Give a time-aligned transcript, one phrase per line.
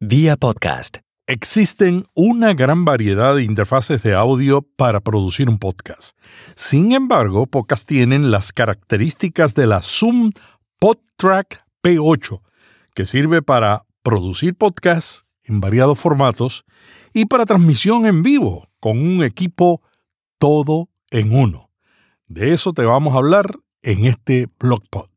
[0.00, 0.98] Vía podcast.
[1.26, 6.14] Existen una gran variedad de interfaces de audio para producir un podcast.
[6.54, 10.32] Sin embargo, pocas tienen las características de la Zoom
[10.80, 12.42] PodTrack P8,
[12.94, 16.66] que sirve para producir podcasts en variados formatos
[17.14, 19.80] y para transmisión en vivo con un equipo
[20.36, 21.70] todo en uno.
[22.26, 25.08] De eso te vamos a hablar en este blogpod.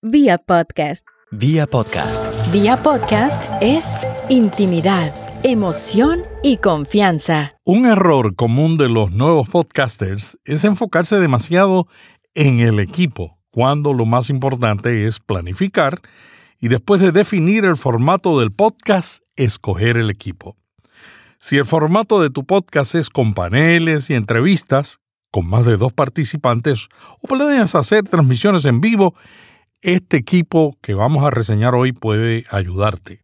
[0.00, 1.06] Vía podcast.
[1.30, 2.24] Vía podcast.
[2.52, 3.98] Vía podcast es
[4.30, 7.54] intimidad, emoción y confianza.
[7.66, 11.86] Un error común de los nuevos podcasters es enfocarse demasiado
[12.34, 16.00] en el equipo, cuando lo más importante es planificar
[16.60, 20.56] y después de definir el formato del podcast, escoger el equipo.
[21.38, 24.98] Si el formato de tu podcast es con paneles y entrevistas,
[25.30, 26.88] con más de dos participantes,
[27.20, 29.14] o planeas hacer transmisiones en vivo,
[29.80, 33.22] este equipo que vamos a reseñar hoy puede ayudarte.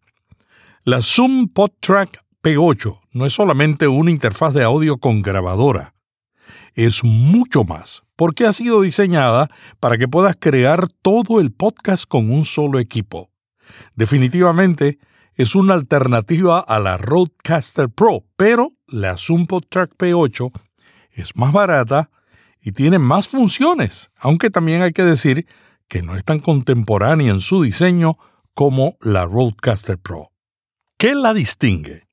[0.84, 5.94] La Zoom PodTrack P8 no es solamente una interfaz de audio con grabadora,
[6.74, 9.48] es mucho más, porque ha sido diseñada
[9.80, 13.30] para que puedas crear todo el podcast con un solo equipo.
[13.94, 14.98] Definitivamente
[15.34, 20.52] es una alternativa a la Roadcaster Pro, pero la Zoom PodTrack P8
[21.12, 22.10] es más barata
[22.60, 25.46] y tiene más funciones, aunque también hay que decir
[25.94, 28.18] que no es tan contemporánea en su diseño
[28.52, 30.32] como la Roadcaster Pro.
[30.98, 32.08] ¿Qué la distingue?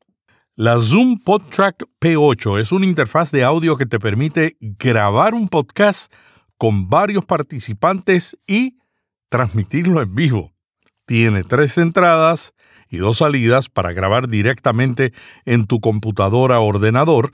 [0.55, 6.13] La Zoom PodTrack P8 es una interfaz de audio que te permite grabar un podcast
[6.59, 8.77] con varios participantes y
[9.29, 10.51] transmitirlo en vivo.
[11.07, 12.53] Tiene tres entradas
[12.87, 15.11] y dos salidas para grabar directamente
[15.45, 17.31] en tu computadora o ordenador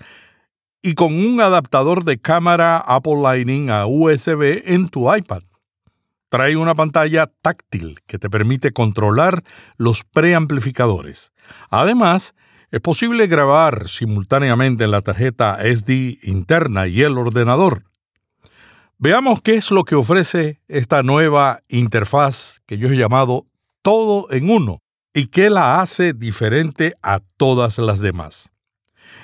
[0.82, 5.42] y con un adaptador de cámara Apple Lightning a USB en tu iPad.
[6.30, 9.44] Trae una pantalla táctil que te permite controlar
[9.78, 11.31] los preamplificadores.
[11.70, 12.36] Además,
[12.70, 17.83] es posible grabar simultáneamente en la tarjeta SD interna y el ordenador.
[18.98, 23.45] Veamos qué es lo que ofrece esta nueva interfaz que yo he llamado
[23.82, 24.80] todo en uno
[25.14, 28.49] y qué la hace diferente a todas las demás.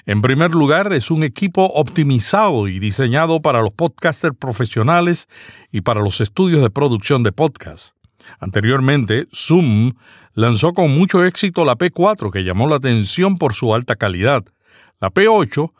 [0.06, 5.28] En primer lugar, es un equipo optimizado y diseñado para los podcasters profesionales
[5.72, 7.96] y para los estudios de producción de podcast.
[8.40, 9.94] Anteriormente, Zoom
[10.34, 14.44] lanzó con mucho éxito la P4, que llamó la atención por su alta calidad.
[15.00, 15.72] La P8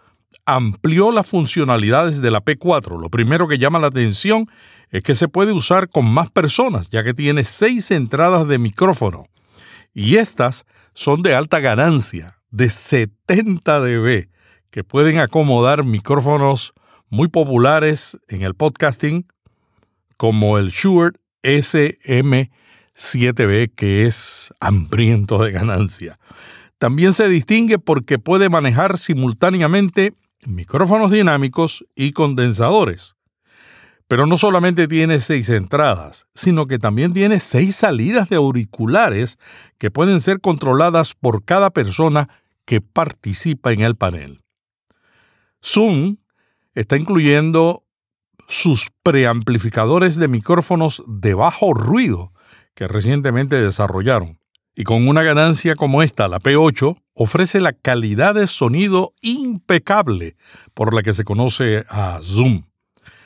[0.46, 3.00] amplió las funcionalidades de la P4.
[3.00, 4.48] Lo primero que llama la atención
[4.90, 9.26] es que se puede usar con más personas, ya que tiene seis entradas de micrófono.
[9.94, 14.30] Y estas son de alta ganancia, de 70 dB
[14.70, 16.74] que pueden acomodar micrófonos
[17.10, 19.26] muy populares en el podcasting
[20.18, 26.20] como el Shure SM7B que es hambriento de ganancia.
[26.78, 30.14] También se distingue porque puede manejar simultáneamente
[30.46, 33.16] micrófonos dinámicos y condensadores.
[34.08, 39.40] Pero no solamente tiene seis entradas, sino que también tiene seis salidas de auriculares
[39.80, 42.30] que pueden ser controladas por cada persona
[42.66, 44.42] que participa en el panel.
[45.64, 46.18] Zoom
[46.74, 47.84] está incluyendo
[48.48, 52.34] sus preamplificadores de micrófonos de bajo ruido
[52.76, 54.40] que recientemente desarrollaron.
[54.76, 60.36] Y con una ganancia como esta, la P8 ofrece la calidad de sonido impecable
[60.74, 62.64] por la que se conoce a Zoom.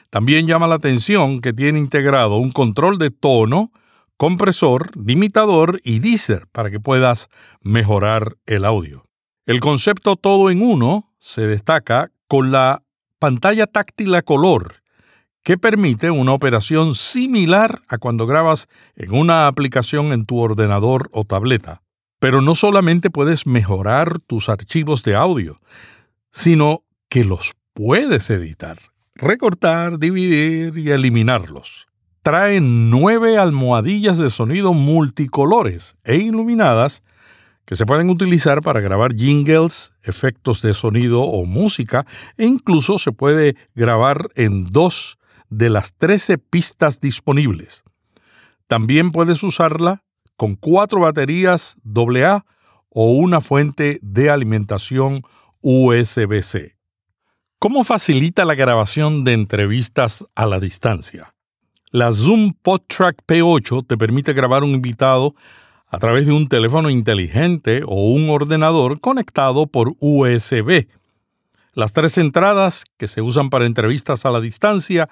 [0.09, 3.71] También llama la atención que tiene integrado un control de tono,
[4.17, 7.29] compresor, limitador y deezer para que puedas
[7.61, 9.06] mejorar el audio.
[9.47, 12.83] El concepto todo en uno se destaca con la
[13.17, 14.83] pantalla táctil a color,
[15.41, 21.23] que permite una operación similar a cuando grabas en una aplicación en tu ordenador o
[21.23, 21.81] tableta.
[22.19, 25.61] Pero no solamente puedes mejorar tus archivos de audio,
[26.29, 28.77] sino que los puedes editar,
[29.15, 31.87] recortar, dividir y eliminarlos.
[32.21, 37.01] Trae nueve almohadillas de sonido multicolores e iluminadas
[37.67, 43.11] que se pueden utilizar para grabar jingles, efectos de sonido o música, e incluso se
[43.11, 45.17] puede grabar en dos
[45.49, 47.83] de las 13 pistas disponibles.
[48.67, 50.01] También puedes usarla
[50.37, 52.45] con cuatro baterías AA
[52.89, 55.23] o una fuente de alimentación
[55.59, 56.77] USB-C.
[57.59, 61.33] ¿Cómo facilita la grabación de entrevistas a la distancia?
[61.91, 65.35] La Zoom PodTrack P8 te permite grabar un invitado
[65.89, 70.87] a través de un teléfono inteligente o un ordenador conectado por USB.
[71.73, 75.09] Las tres entradas que se usan para entrevistas a la distancia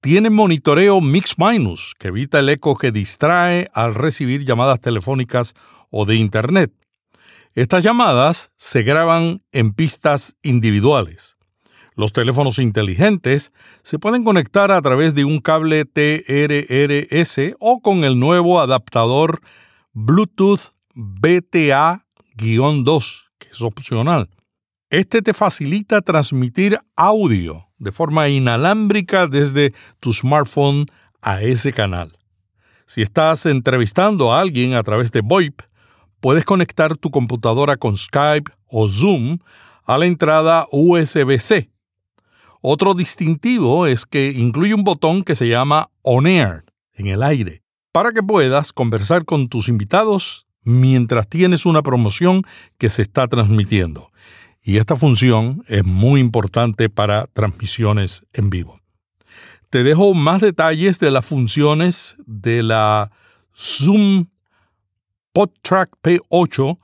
[0.00, 5.54] tienen monitoreo mix-minus que evita el eco que distrae al recibir llamadas telefónicas
[5.90, 6.72] o de Internet.
[7.54, 11.36] Estas llamadas se graban en pistas individuales.
[11.94, 18.20] Los teléfonos inteligentes se pueden conectar a través de un cable TRRS o con el
[18.20, 19.40] nuevo adaptador
[19.92, 24.28] Bluetooth BTA-2, que es opcional.
[24.90, 30.86] Este te facilita transmitir audio de forma inalámbrica desde tu smartphone
[31.20, 32.16] a ese canal.
[32.86, 35.60] Si estás entrevistando a alguien a través de VoIP,
[36.20, 39.38] puedes conectar tu computadora con Skype o Zoom
[39.84, 41.70] a la entrada USB-C.
[42.60, 46.64] Otro distintivo es que incluye un botón que se llama On Air,
[46.94, 47.62] en el aire,
[47.92, 52.42] para que puedas conversar con tus invitados mientras tienes una promoción
[52.76, 54.10] que se está transmitiendo.
[54.62, 58.78] Y esta función es muy importante para transmisiones en vivo.
[59.70, 63.10] Te dejo más detalles de las funciones de la
[63.56, 64.26] Zoom
[65.32, 66.78] PodTrack P8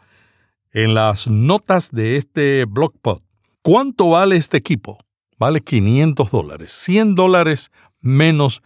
[0.72, 3.20] en las notas de este blogpod.
[3.62, 4.98] ¿Cuánto vale este equipo?
[5.38, 7.70] Vale 500 dólares, 100 dólares
[8.00, 8.62] menos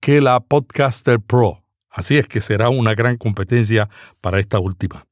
[0.00, 1.62] que la Podcaster Pro.
[1.98, 3.88] Así es que será una gran competencia
[4.20, 5.04] para esta última.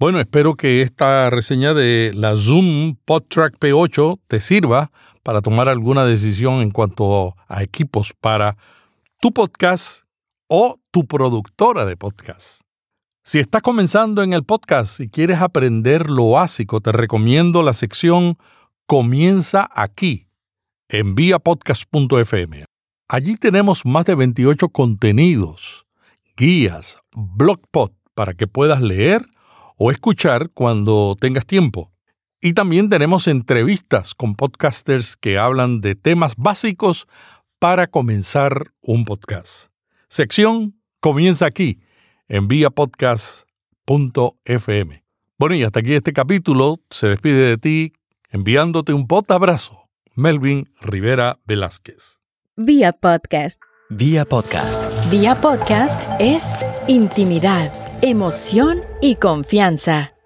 [0.00, 4.90] Bueno, espero que esta reseña de la Zoom PodTrack P8 te sirva
[5.22, 8.56] para tomar alguna decisión en cuanto a equipos para
[9.20, 10.02] tu podcast
[10.48, 12.62] o tu productora de podcast.
[13.24, 18.38] Si estás comenzando en el podcast y quieres aprender lo básico, te recomiendo la sección
[18.88, 20.26] Comienza aquí
[20.88, 22.64] en viapodcast.fm.
[23.08, 25.86] Allí tenemos más de 28 contenidos,
[26.38, 29.26] guías, blogpot para que puedas leer
[29.76, 31.92] o escuchar cuando tengas tiempo.
[32.40, 37.08] Y también tenemos entrevistas con podcasters que hablan de temas básicos
[37.58, 39.72] para comenzar un podcast.
[40.08, 41.80] Sección comienza aquí
[42.28, 45.04] en viapodcast.fm.
[45.38, 46.80] Bueno, y hasta aquí este capítulo.
[46.90, 47.92] Se despide de ti
[48.30, 49.88] enviándote un pot abrazo.
[50.14, 52.20] Melvin Rivera Velázquez.
[52.56, 53.60] Vía podcast.
[53.90, 54.84] Vía podcast.
[55.10, 56.44] Vía podcast es
[56.88, 60.17] intimidad, emoción y confianza.